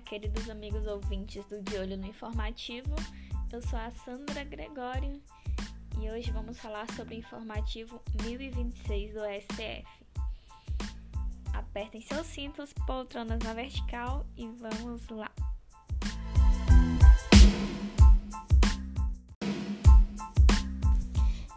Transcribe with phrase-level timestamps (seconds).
[0.00, 2.94] Queridos amigos ouvintes do De Olho no Informativo.
[3.52, 5.22] Eu sou a Sandra Gregório
[6.00, 9.86] e hoje vamos falar sobre o informativo 1026 do STF.
[11.52, 15.30] Apertem seus cintos, poltronas na vertical e vamos lá.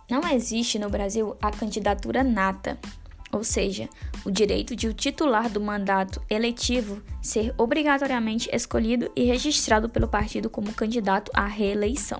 [0.09, 2.77] Não existe no Brasil a candidatura nata,
[3.38, 3.88] ou seja,
[4.26, 10.50] o direito de o titular do mandato eletivo ser obrigatoriamente escolhido e registrado pelo partido
[10.50, 12.20] como candidato à reeleição.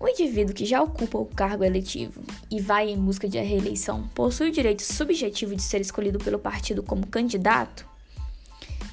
[0.00, 4.48] O indivíduo que já ocupa o cargo eletivo e vai em busca de reeleição possui
[4.48, 7.86] o direito subjetivo de ser escolhido pelo partido como candidato?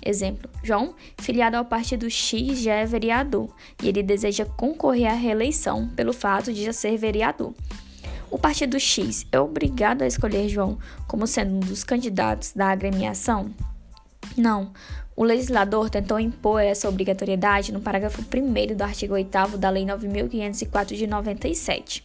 [0.04, 3.50] Exemplo: João, filiado ao partido X, já é vereador
[3.82, 7.56] e ele deseja concorrer à reeleição pelo fato de já ser vereador.
[8.30, 13.52] O partido X é obrigado a escolher João como sendo um dos candidatos da agremiação?
[14.38, 14.72] Não.
[15.16, 20.96] O legislador tentou impor essa obrigatoriedade no parágrafo 1 do artigo 8 da Lei 9504
[20.96, 22.04] de 97,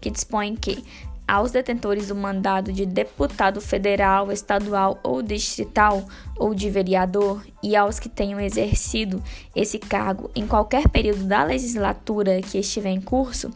[0.00, 0.82] que dispõe que
[1.28, 7.98] aos detentores do mandado de deputado federal, estadual ou distrital ou de vereador e aos
[7.98, 9.22] que tenham exercido
[9.54, 13.52] esse cargo em qualquer período da legislatura que estiver em curso,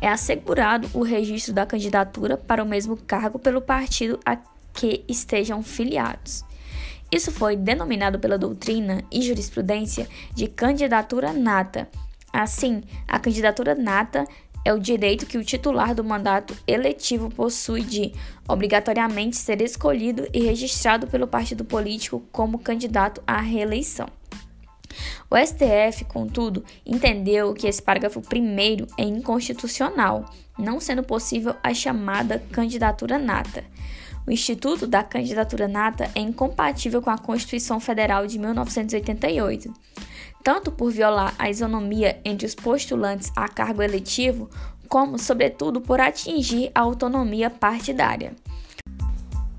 [0.00, 4.36] é assegurado o registro da candidatura para o mesmo cargo pelo partido a
[4.72, 6.44] que estejam filiados.
[7.10, 11.88] Isso foi denominado pela doutrina e jurisprudência de candidatura nata.
[12.32, 14.24] Assim, a candidatura nata
[14.64, 18.12] é o direito que o titular do mandato eletivo possui de,
[18.46, 24.17] obrigatoriamente, ser escolhido e registrado pelo partido político como candidato à reeleição.
[25.30, 30.24] O STF, contudo, entendeu que esse parágrafo primeiro é inconstitucional,
[30.58, 33.64] não sendo possível a chamada candidatura nata.
[34.28, 39.72] O Instituto da Candidatura Nata é incompatível com a Constituição Federal de 1988,
[40.44, 44.50] tanto por violar a isonomia entre os postulantes a cargo eletivo,
[44.86, 48.36] como, sobretudo, por atingir a autonomia partidária.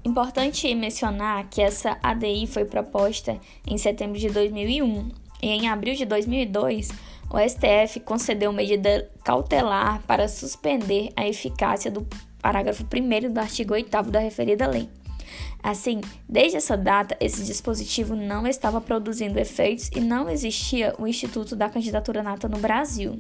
[0.10, 5.08] Importante mencionar que essa ADI foi proposta em setembro de 2001
[5.40, 6.90] e em abril de 2002,
[7.30, 12.08] o STF concedeu medida cautelar para suspender a eficácia do
[12.42, 14.90] parágrafo 1 do artigo 8 da referida lei.
[15.62, 21.56] Assim, desde essa data, esse dispositivo não estava produzindo efeitos e não existia o Instituto
[21.56, 23.20] da Candidatura Nata no Brasil.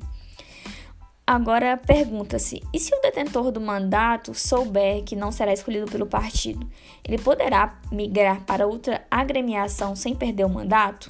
[1.29, 6.67] Agora pergunta-se: e se o detentor do mandato souber que não será escolhido pelo partido,
[7.07, 11.07] ele poderá migrar para outra agremiação sem perder o mandato?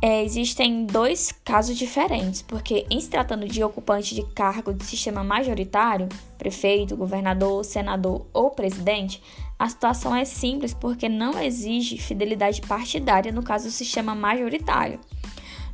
[0.00, 5.22] É, existem dois casos diferentes, porque em se tratando de ocupante de cargo de sistema
[5.22, 9.22] majoritário, prefeito, governador, senador ou presidente,
[9.58, 14.98] a situação é simples porque não exige fidelidade partidária no caso do sistema majoritário.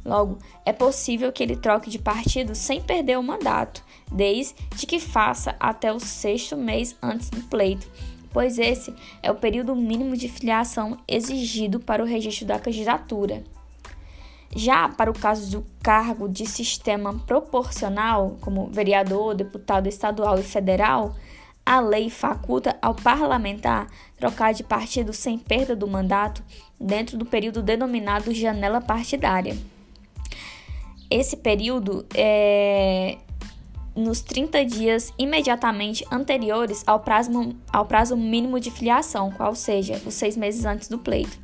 [0.05, 3.83] Logo, é possível que ele troque de partido sem perder o mandato,
[4.13, 4.55] desde
[4.87, 7.89] que faça até o sexto mês antes do pleito,
[8.31, 13.43] pois esse é o período mínimo de filiação exigido para o registro da candidatura.
[14.55, 21.15] Já para o caso do cargo de sistema proporcional, como vereador, deputado estadual e federal,
[21.67, 23.87] a lei faculta ao parlamentar
[24.19, 26.45] trocar de partido sem perda do mandato
[26.79, 29.57] dentro do período denominado janela partidária.
[31.11, 33.19] Esse período é
[33.95, 40.15] nos 30 dias imediatamente anteriores ao prazo, ao prazo mínimo de filiação, qual seja, os
[40.15, 41.39] seis meses antes do pleito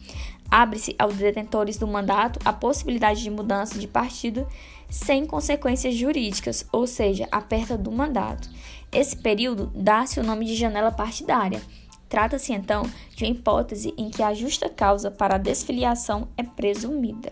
[0.51, 4.47] abre-se aos detentores do mandato a possibilidade de mudança de partido
[4.91, 8.51] sem consequências jurídicas, ou seja, a perda do mandato.
[8.91, 11.63] Esse período dá-se o nome de janela partidária.
[12.09, 12.83] Trata-se então
[13.15, 17.31] de uma hipótese em que a justa causa para a desfiliação é presumida.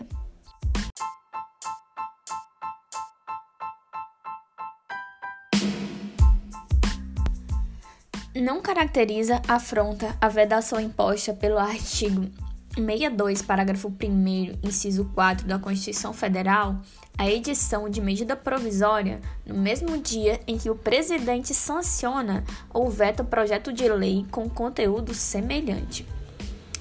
[8.39, 12.25] Não caracteriza afronta a vedação imposta pelo artigo
[12.73, 16.77] 62, parágrafo 1, inciso 4 da Constituição Federal,
[17.17, 23.25] a edição de medida provisória no mesmo dia em que o presidente sanciona ou veta
[23.25, 26.07] projeto de lei com conteúdo semelhante.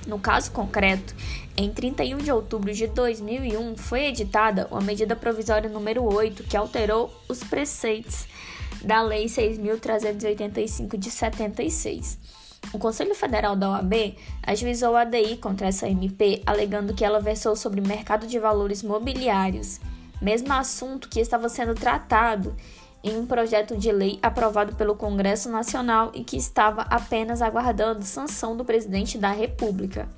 [0.07, 1.13] No caso concreto,
[1.57, 7.13] em 31 de outubro de 2001 foi editada a medida provisória número 8, que alterou
[7.29, 8.29] os preceitos
[8.85, 12.19] da Lei 6.385 de 76.
[12.73, 17.57] O Conselho Federal da OAB ajuizou a ADI contra essa MP, alegando que ela versou
[17.57, 19.81] sobre mercado de valores mobiliários,
[20.21, 22.55] mesmo assunto que estava sendo tratado
[23.03, 28.57] em um projeto de lei aprovado pelo Congresso Nacional e que estava apenas aguardando sanção
[28.57, 30.09] do presidente da República.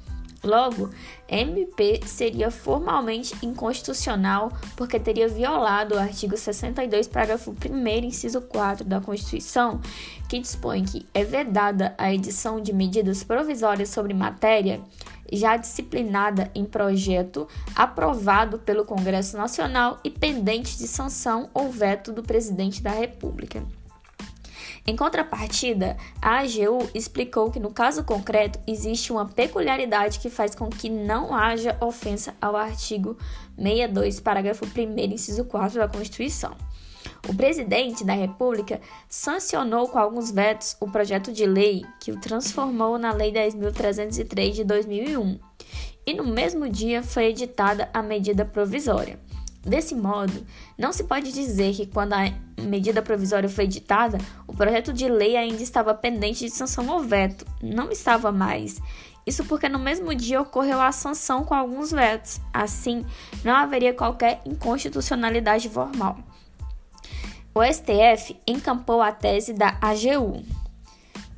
[0.43, 0.91] Logo,
[1.29, 9.01] MP seria formalmente inconstitucional porque teria violado o artigo 62, parágrafo 1, inciso 4 da
[9.01, 9.81] Constituição,
[10.29, 14.81] que dispõe que é vedada a edição de medidas provisórias sobre matéria
[15.33, 17.47] já disciplinada em projeto
[17.77, 23.63] aprovado pelo Congresso Nacional e pendente de sanção ou veto do presidente da República.
[24.87, 30.69] Em contrapartida, a AGU explicou que no caso concreto existe uma peculiaridade que faz com
[30.69, 33.17] que não haja ofensa ao artigo
[33.57, 36.57] 62, parágrafo 1, inciso 4 da Constituição.
[37.29, 42.99] O presidente da República sancionou com alguns vetos o projeto de lei que o transformou
[42.99, 45.39] na Lei 10.303 de 2001,
[46.07, 49.19] e no mesmo dia foi editada a medida provisória.
[49.63, 50.47] Desse modo,
[50.79, 54.17] não se pode dizer que quando a medida provisória foi editada,
[54.47, 57.47] o projeto de lei ainda estava pendente de sanção ou veto.
[57.63, 58.81] Não estava mais.
[59.27, 62.41] Isso porque no mesmo dia ocorreu a sanção com alguns vetos.
[62.53, 63.05] Assim,
[63.45, 66.19] não haveria qualquer inconstitucionalidade formal.
[67.55, 70.43] O STF encampou a tese da AGU.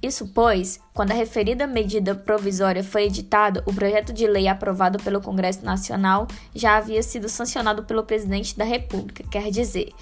[0.03, 5.21] Isso pois, quando a referida medida provisória foi editada, o projeto de lei aprovado pelo
[5.21, 9.93] Congresso Nacional já havia sido sancionado pelo presidente da República, quer dizer,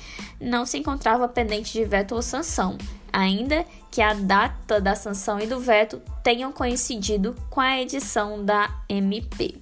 [0.41, 2.79] não se encontrava pendente de veto ou sanção,
[3.12, 8.82] ainda que a data da sanção e do veto tenham coincidido com a edição da
[8.88, 9.56] MP.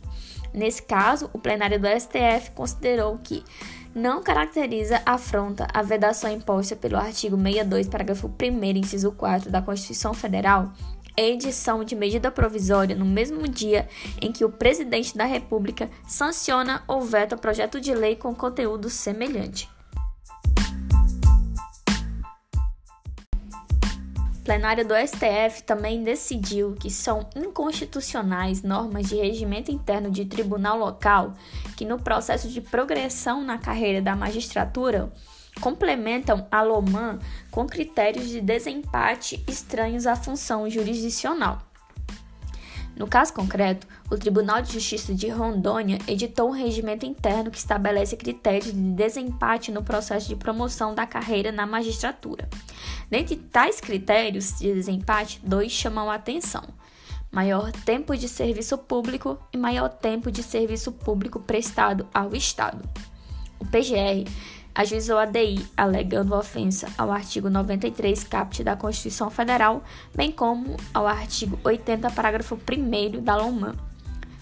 [0.55, 3.43] Nesse caso, o plenário do STF considerou que
[3.99, 10.15] não caracteriza afronta a vedação imposta pelo artigo 62, parágrafo 1, inciso 4 da Constituição
[10.15, 10.73] Federal,
[11.17, 13.89] edição de medida provisória no mesmo dia
[14.23, 19.69] em que o presidente da República sanciona ou veta projeto de lei com conteúdo semelhante.
[24.49, 31.35] Plenária do STF também decidiu que são inconstitucionais normas de regimento interno de tribunal local
[31.77, 35.13] que, no processo de progressão na carreira da magistratura,
[35.61, 37.19] complementam a LOMAN
[37.51, 41.68] com critérios de desempate estranhos à função jurisdicional.
[42.99, 48.17] No caso concreto, o Tribunal de Justiça de Rondônia editou um regimento interno que estabelece
[48.17, 52.49] critérios de desempate no processo de promoção da carreira na magistratura.
[53.09, 56.65] Dentre tais critérios de desempate, dois chamam a atenção:
[57.31, 62.83] maior tempo de serviço público e maior tempo de serviço público prestado ao Estado.
[63.61, 64.29] O PGR
[64.79, 69.83] ajuizou a DI alegando ofensa ao artigo 93 caput da Constituição Federal,
[70.15, 73.75] bem como ao artigo 80, parágrafo 1 da LOMAN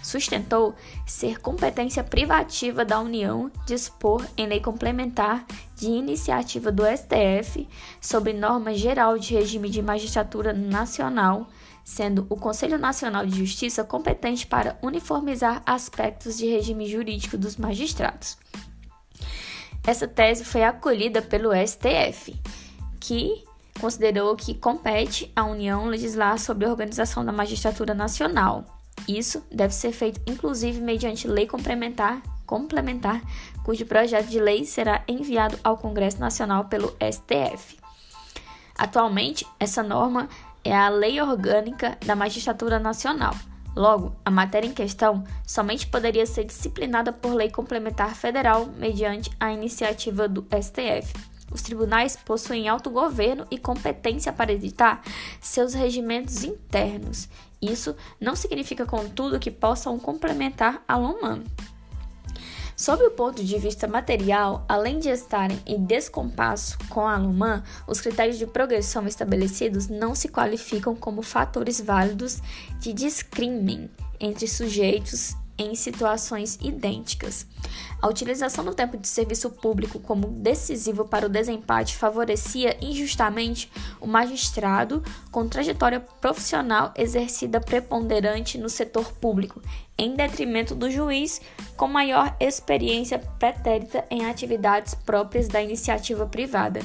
[0.02, 0.74] sustentou
[1.06, 5.44] ser competência privativa da União dispor em lei complementar
[5.74, 7.66] de iniciativa do STF
[7.98, 11.48] sobre norma geral de regime de magistratura nacional,
[11.82, 18.36] sendo o Conselho Nacional de Justiça competente para uniformizar aspectos de regime jurídico dos magistrados.
[19.86, 22.34] Essa tese foi acolhida pelo STF,
[22.98, 23.44] que
[23.80, 28.64] considerou que compete à União legislar sobre a organização da magistratura nacional
[29.08, 33.22] isso deve ser feito inclusive mediante lei complementar, complementar,
[33.64, 37.78] cujo projeto de lei será enviado ao Congresso Nacional pelo STF.
[38.76, 40.28] Atualmente, essa norma
[40.64, 43.34] é a Lei Orgânica da Magistratura Nacional.
[43.76, 49.52] Logo, a matéria em questão somente poderia ser disciplinada por lei complementar federal mediante a
[49.52, 51.12] iniciativa do STF.
[51.52, 55.02] Os tribunais possuem autogoverno e competência para editar
[55.40, 57.28] seus regimentos internos.
[57.60, 61.44] Isso não significa, contudo, que possam complementar a LOMAN.
[62.76, 68.02] Sob o ponto de vista material, além de estarem em descompasso com a LUMAN, os
[68.02, 72.42] critérios de progressão estabelecidos não se qualificam como fatores válidos
[72.78, 73.90] de discrimen
[74.20, 77.46] entre sujeitos em situações idênticas.
[78.00, 84.06] A utilização do tempo de serviço público como decisivo para o desempate favorecia injustamente o
[84.06, 89.62] magistrado com trajetória profissional exercida preponderante no setor público,
[89.98, 91.40] em detrimento do juiz
[91.76, 96.80] com maior experiência pretérita em atividades próprias da iniciativa privada.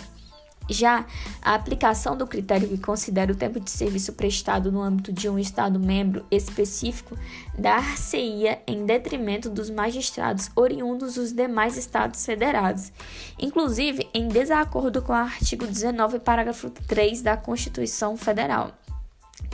[0.70, 1.06] Já
[1.42, 5.38] a aplicação do critério que considera o tempo de serviço prestado no âmbito de um
[5.38, 7.18] Estado-membro específico
[7.58, 12.92] dar-se-ia em detrimento dos magistrados oriundos dos demais Estados federados,
[13.38, 18.72] inclusive em desacordo com o artigo 19, parágrafo 3 da Constituição Federal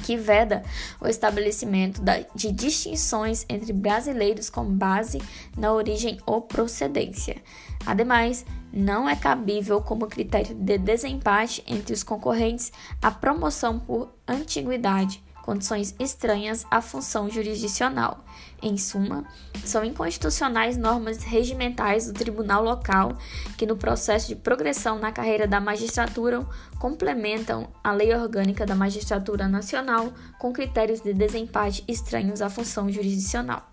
[0.04, 0.64] que veda
[1.02, 2.02] o estabelecimento
[2.34, 5.22] de distinções entre brasileiros com base
[5.58, 7.38] na origem ou procedência.
[7.86, 15.24] Ademais, não é cabível como critério de desempate entre os concorrentes a promoção por antiguidade,
[15.44, 18.24] condições estranhas à função jurisdicional.
[18.62, 19.24] Em suma,
[19.64, 23.16] são inconstitucionais normas regimentais do tribunal local
[23.56, 26.44] que, no processo de progressão na carreira da magistratura,
[26.80, 33.64] complementam a lei orgânica da magistratura nacional com critérios de desempate estranhos à função jurisdicional.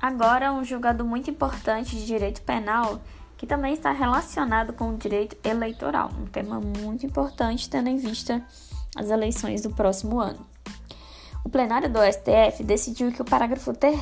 [0.00, 3.02] Agora, um julgado muito importante de direito penal
[3.36, 8.40] que também está relacionado com o direito eleitoral, um tema muito importante tendo em vista
[8.96, 10.46] as eleições do próximo ano.
[11.44, 13.98] O plenário do STF decidiu que o parágrafo 3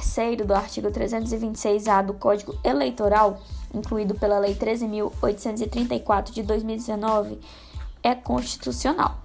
[0.46, 3.40] do artigo 326-A do Código Eleitoral,
[3.74, 7.40] incluído pela Lei 13.834 de 2019,
[8.02, 9.18] é constitucional.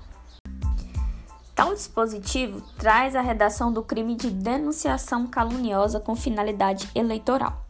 [1.53, 7.65] Tal dispositivo traz a redação do crime de denunciação caluniosa com finalidade eleitoral,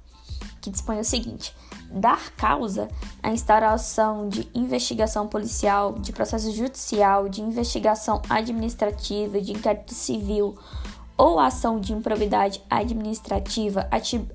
[0.61, 1.55] que dispõe o seguinte:
[1.91, 2.87] dar causa
[3.21, 10.57] à instauração de investigação policial, de processo judicial, de investigação administrativa, de inquérito civil
[11.17, 13.87] ou ação de improbidade administrativa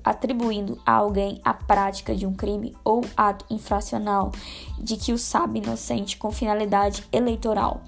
[0.03, 4.31] atribuindo a alguém a prática de um crime ou ato infracional
[4.79, 7.83] de que o sabe inocente com finalidade eleitoral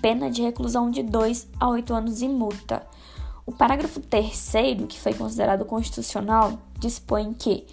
[0.00, 2.86] pena de reclusão de 2 a 8 anos e multa.
[3.44, 4.52] O parágrafo 3,
[4.88, 7.66] que foi considerado constitucional, dispõe que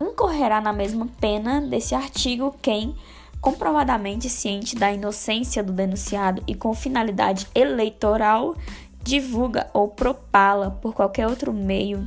[0.00, 2.94] incorrerá na mesma pena desse artigo quem,
[3.40, 8.56] comprovadamente ciente da inocência do denunciado e com finalidade eleitoral,
[9.02, 12.06] divulga ou propala por qualquer outro meio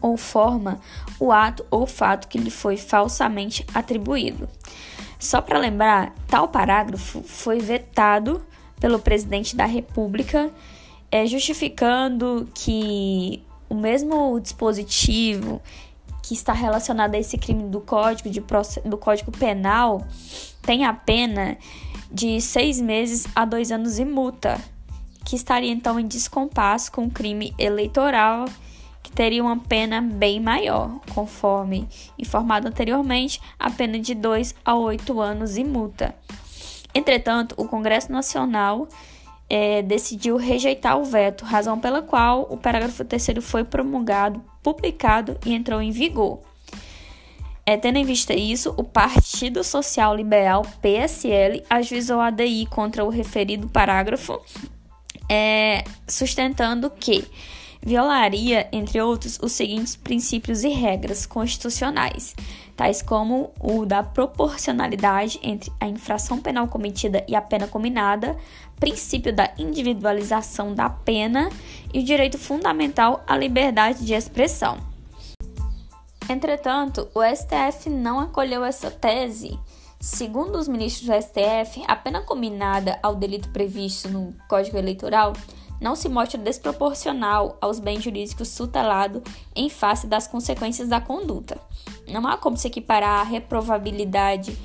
[0.00, 0.80] ou forma
[1.18, 4.48] o ato ou fato que lhe foi falsamente atribuído.
[5.18, 8.44] Só para lembrar, tal parágrafo foi vetado
[8.78, 10.50] pelo presidente da República,
[11.10, 15.60] é, justificando que o mesmo dispositivo
[16.26, 18.42] que está relacionado a esse crime do Código, de,
[18.84, 20.04] do Código Penal
[20.60, 21.56] tem a pena
[22.10, 24.60] de seis meses a dois anos e multa,
[25.24, 28.46] que estaria então em descompasso com o crime eleitoral,
[29.04, 35.20] que teria uma pena bem maior, conforme informado anteriormente, a pena de dois a oito
[35.20, 36.12] anos e multa.
[36.92, 38.88] Entretanto, o Congresso Nacional
[39.48, 45.54] é, decidiu rejeitar o veto, razão pela qual o parágrafo 3 foi promulgado, publicado e
[45.54, 46.40] entrou em vigor.
[47.64, 53.08] É, tendo em vista isso, o Partido Social Liberal, PSL, ajuizou a ADI contra o
[53.08, 54.40] referido parágrafo,
[55.28, 57.24] é, sustentando que
[57.82, 62.34] violaria, entre outros, os seguintes princípios e regras constitucionais
[62.76, 68.36] tais como o da proporcionalidade entre a infração penal cometida e a pena combinada,
[68.78, 71.50] princípio da individualização da pena
[71.92, 74.78] e o direito fundamental à liberdade de expressão.
[76.28, 79.58] Entretanto, o STF não acolheu essa tese.
[80.00, 85.32] Segundo os ministros do STF, a pena combinada ao delito previsto no Código Eleitoral
[85.80, 89.22] não se mostra desproporcional aos bens jurídicos tutelados
[89.54, 91.58] em face das consequências da conduta.
[92.08, 94.56] Não há como se equiparar a reprovabilidade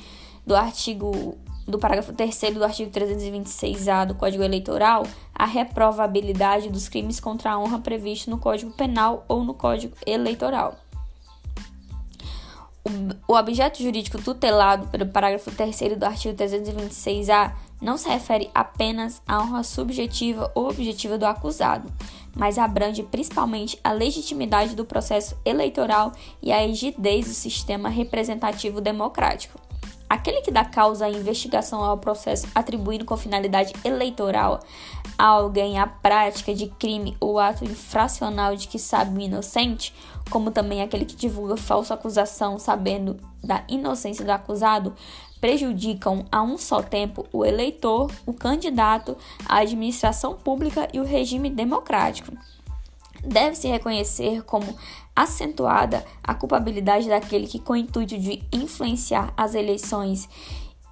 [0.45, 1.37] do artigo
[1.67, 5.03] do parágrafo 3 do artigo 326-A do Código Eleitoral
[5.33, 10.75] à reprovabilidade dos crimes contra a honra previsto no Código Penal ou no Código Eleitoral.
[13.27, 19.41] O objeto jurídico tutelado pelo parágrafo 3 do artigo 326-A não se refere apenas à
[19.41, 21.91] honra subjetiva ou objetiva do acusado,
[22.35, 29.59] mas abrange principalmente a legitimidade do processo eleitoral e a rigidez do sistema representativo democrático.
[30.11, 34.59] Aquele que dá causa à investigação ao processo atribuindo com finalidade eleitoral
[35.17, 39.95] a alguém a prática de crime ou ato infracional de que sabe o inocente,
[40.29, 44.93] como também aquele que divulga falsa acusação sabendo da inocência do acusado,
[45.39, 49.15] prejudicam a um só tempo o eleitor, o candidato,
[49.47, 52.33] a administração pública e o regime democrático.
[53.23, 54.75] Deve-se reconhecer como
[55.21, 60.27] acentuada a culpabilidade daquele que, com o intuito de influenciar as eleições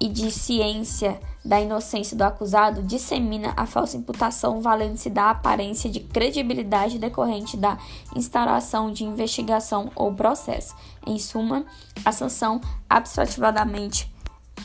[0.00, 6.00] e de ciência da inocência do acusado, dissemina a falsa imputação, valendo-se da aparência de
[6.00, 7.78] credibilidade decorrente da
[8.16, 10.74] instauração de investigação ou processo.
[11.06, 11.64] Em suma,
[12.04, 14.10] a sanção abstrativamente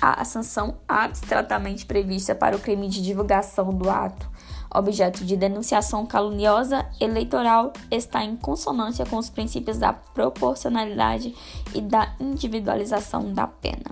[0.01, 4.29] a sanção abstratamente prevista para o crime de divulgação do ato
[4.77, 11.36] objeto de denunciação caluniosa eleitoral está em consonância com os princípios da proporcionalidade
[11.74, 13.91] e da individualização da pena.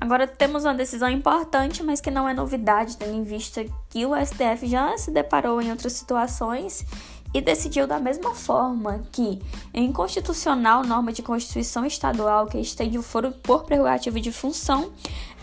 [0.00, 4.10] Agora temos uma decisão importante, mas que não é novidade, tendo em vista que o
[4.14, 6.84] STF já se deparou em outras situações
[7.34, 9.40] e decidiu da mesma forma que,
[9.72, 14.92] em constitucional norma de Constituição Estadual que estende o foro por prerrogativa de função,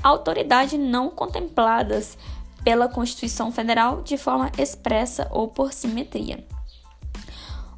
[0.03, 2.17] autoridade não contempladas
[2.63, 6.46] pela Constituição Federal de forma expressa ou por simetria.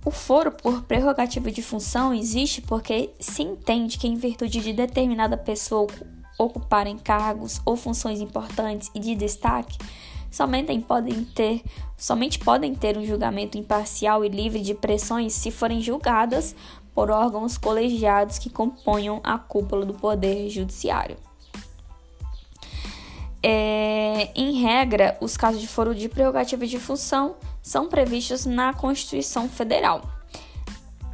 [0.04, 5.38] O foro por prerrogativa de função existe porque se entende que, em virtude de determinada
[5.38, 5.88] pessoa
[6.40, 9.78] ocupar cargos ou funções importantes e de destaque,
[10.32, 11.62] somente podem ter,
[11.98, 16.56] somente podem ter um julgamento imparcial e livre de pressões se forem julgadas
[16.96, 21.18] por órgãos colegiados que componham a cúpula do Poder Judiciário.
[23.44, 29.50] É, em regra, os casos de foro de prerrogativa de função são previstos na Constituição
[29.50, 30.21] Federal.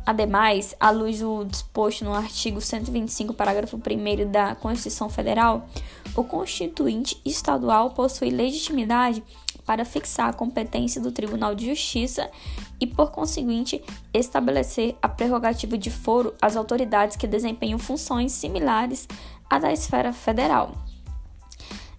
[0.07, 5.67] Ademais, à luz do disposto no artigo 125, parágrafo 1 da Constituição Federal,
[6.15, 9.21] o Constituinte Estadual possui legitimidade
[9.65, 12.31] para fixar a competência do Tribunal de Justiça
[12.79, 13.83] e, por conseguinte,
[14.13, 19.09] estabelecer a prerrogativa de foro às autoridades que desempenham funções similares
[19.49, 20.71] à da esfera federal.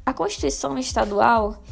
[0.06, 1.62] A Constituição Estadual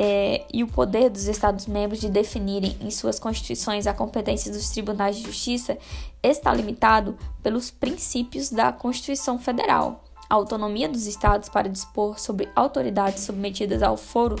[0.00, 5.16] é, e o poder dos Estados-membros de definirem em suas constituições a competência dos tribunais
[5.16, 5.76] de justiça
[6.22, 10.04] está limitado pelos princípios da Constituição Federal.
[10.30, 14.36] A autonomia dos Estados para dispor sobre autoridades submetidas ao foro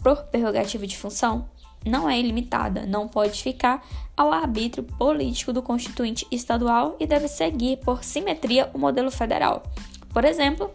[0.00, 1.48] por prerrogativa de função
[1.84, 3.84] não é ilimitada, não pode ficar
[4.16, 9.64] ao arbítrio político do constituinte estadual e deve seguir por simetria o modelo federal.
[10.12, 10.70] Por exemplo,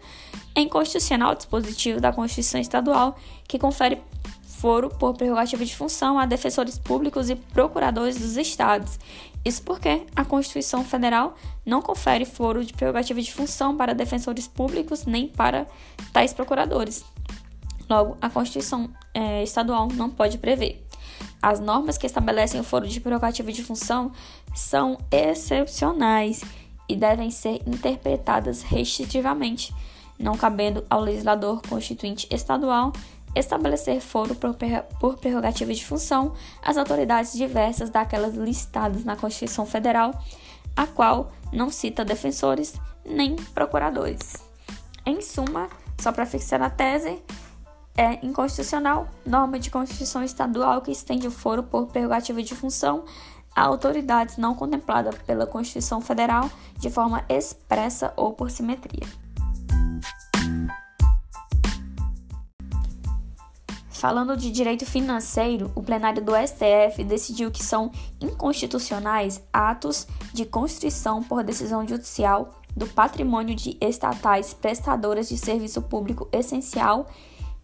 [0.54, 3.16] é inconstitucional o dispositivo da Constituição Estadual
[3.46, 4.00] que confere
[4.60, 8.98] foro por prerrogativa de função a defensores públicos e procuradores dos estados.
[9.42, 15.06] Isso porque a Constituição Federal não confere foro de prerrogativa de função para defensores públicos
[15.06, 15.66] nem para
[16.12, 17.02] tais procuradores.
[17.88, 20.84] Logo, a Constituição é, Estadual não pode prever.
[21.42, 24.12] As normas que estabelecem o foro de prerrogativa de função
[24.54, 26.42] são excepcionais
[26.86, 29.72] e devem ser interpretadas restritivamente
[30.20, 32.92] não cabendo ao legislador constituinte estadual
[33.34, 40.12] estabelecer foro por prerrogativa de função às autoridades diversas daquelas listadas na Constituição Federal,
[40.76, 44.34] a qual não cita defensores nem procuradores.
[45.06, 45.68] Em suma,
[46.00, 47.22] só para fixar a tese,
[47.96, 53.04] é inconstitucional norma de Constituição Estadual que estende o foro por prerrogativa de função
[53.54, 59.06] a autoridades não contempladas pela Constituição Federal de forma expressa ou por simetria.
[64.00, 71.22] Falando de direito financeiro, o plenário do STF decidiu que são inconstitucionais atos de constrição
[71.22, 77.10] por decisão judicial do patrimônio de estatais prestadoras de serviço público essencial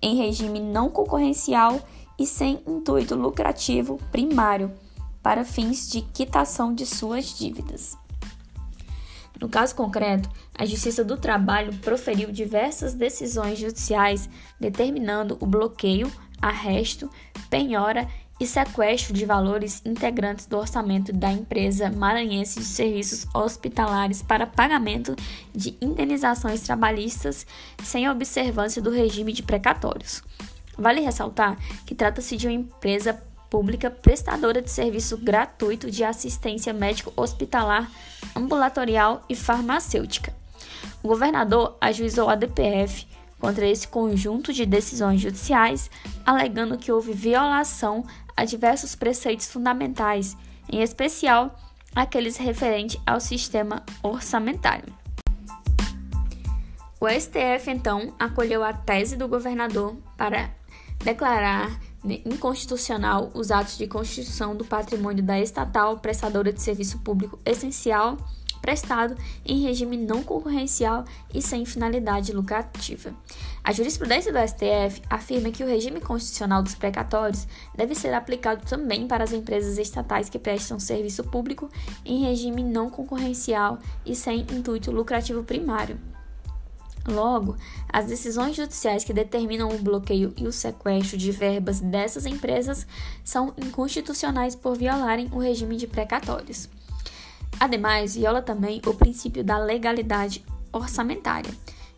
[0.02, 1.80] em regime não concorrencial
[2.18, 4.70] e sem intuito lucrativo primário
[5.22, 7.96] para fins de quitação de suas dívidas.
[9.40, 17.10] No caso concreto, a Justiça do Trabalho proferiu diversas decisões judiciais determinando o bloqueio, arresto,
[17.48, 24.46] penhora e sequestro de valores integrantes do orçamento da empresa maranhense de serviços hospitalares para
[24.46, 25.16] pagamento
[25.54, 27.46] de indenizações trabalhistas
[27.82, 30.22] sem observância do regime de precatórios.
[30.76, 33.14] Vale ressaltar que trata-se de uma empresa
[33.48, 37.90] pública prestadora de serviço gratuito de assistência médico-hospitalar,
[38.34, 40.34] ambulatorial e farmacêutica.
[41.02, 43.06] O governador ajuizou a DPF
[43.38, 45.90] contra esse conjunto de decisões judiciais,
[46.24, 48.04] alegando que houve violação
[48.36, 50.36] a diversos preceitos fundamentais,
[50.70, 51.58] em especial
[51.94, 54.92] aqueles referentes ao sistema orçamentário.
[57.00, 60.50] O STF então acolheu a tese do governador para
[61.04, 68.16] declarar inconstitucional os atos de constituição do patrimônio da estatal prestadora de serviço público essencial
[68.66, 73.14] prestado em regime não concorrencial e sem finalidade lucrativa.
[73.62, 79.06] A jurisprudência do STF afirma que o regime constitucional dos precatórios deve ser aplicado também
[79.06, 81.70] para as empresas estatais que prestam serviço público
[82.04, 85.96] em regime não concorrencial e sem intuito lucrativo primário.
[87.06, 87.56] Logo,
[87.88, 92.84] as decisões judiciais que determinam o bloqueio e o sequestro de verbas dessas empresas
[93.22, 96.68] são inconstitucionais por violarem o regime de precatórios.
[97.58, 101.52] Ademais, viola também o princípio da legalidade orçamentária.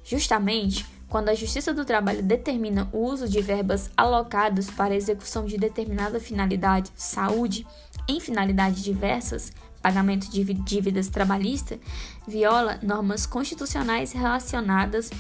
[0.05, 5.57] Justamente, quando a Justiça do Trabalho determina o uso de verbas alocadas para execução de
[5.57, 7.67] determinada finalidade, saúde,
[8.07, 11.79] em finalidades diversas, pagamento de dívidas trabalhistas,
[12.27, 15.11] viola normas constitucionais relacionadas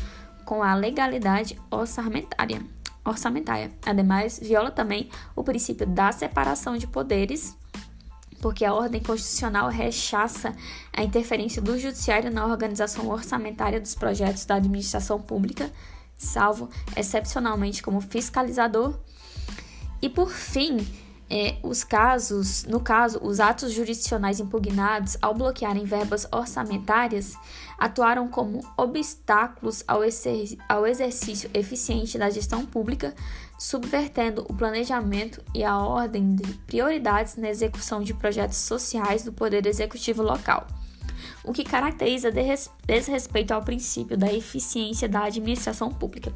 [0.44, 2.62] com a legalidade orçamentária.
[3.05, 3.72] orçamentária.
[3.85, 7.57] Ademais, viola também o princípio da separação de poderes
[8.40, 10.55] porque a ordem constitucional rechaça
[10.92, 15.70] a interferência do judiciário na organização orçamentária dos projetos da administração pública,
[16.16, 18.94] salvo excepcionalmente como fiscalizador.
[20.01, 20.87] E por fim,
[21.31, 27.35] é, os casos, no caso, os atos jurisdicionais impugnados, ao bloquearem verbas orçamentárias,
[27.79, 33.14] atuaram como obstáculos ao, exer ao exercício eficiente da gestão pública,
[33.57, 39.64] subvertendo o planejamento e a ordem de prioridades na execução de projetos sociais do Poder
[39.64, 40.67] Executivo local,
[41.45, 42.33] o que caracteriza
[42.85, 46.33] desrespeito ao princípio da eficiência da administração pública.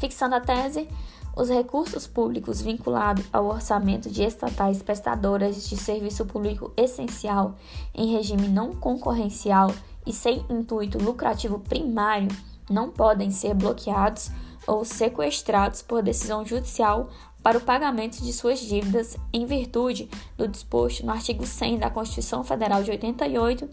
[0.00, 0.88] Fixando a tese,
[1.36, 7.56] os recursos públicos vinculados ao orçamento de estatais prestadoras de serviço público essencial
[7.94, 9.70] em regime não concorrencial
[10.06, 12.28] e sem intuito lucrativo primário
[12.70, 14.30] não podem ser bloqueados
[14.66, 17.08] ou sequestrados por decisão judicial
[17.42, 22.42] para o pagamento de suas dívidas em virtude do disposto no artigo 100 da Constituição
[22.42, 23.68] Federal de 88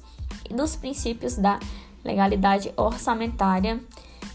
[0.50, 1.60] e dos princípios da
[2.04, 3.82] legalidade orçamentária,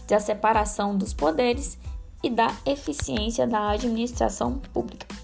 [0.07, 1.77] da separação dos poderes
[2.21, 5.18] e da eficiência da administração pública.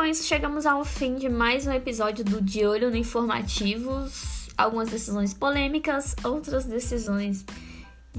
[0.00, 4.48] Com isso chegamos ao fim de mais um episódio do De Olho no Informativos.
[4.56, 7.44] Algumas decisões polêmicas, outras decisões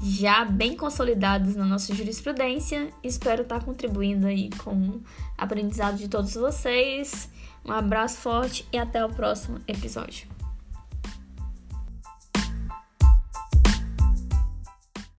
[0.00, 2.88] já bem consolidadas na nossa jurisprudência.
[3.02, 5.02] Espero estar contribuindo aí com o
[5.36, 7.28] aprendizado de todos vocês.
[7.64, 10.41] Um abraço forte e até o próximo episódio.